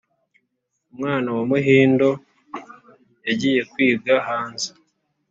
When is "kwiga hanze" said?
3.71-4.69